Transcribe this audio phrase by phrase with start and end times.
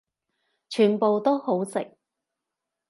[0.67, 1.95] 全部都好食